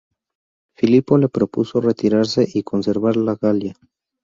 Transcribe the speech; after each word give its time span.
Filipo 0.75 1.15
les 1.19 1.29
propuso 1.29 1.79
retirarse 1.79 2.47
y 2.51 2.63
conservar 2.63 3.15
la 3.17 3.35
Galia. 3.35 3.75